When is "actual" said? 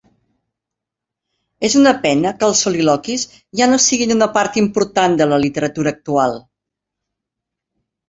5.97-6.39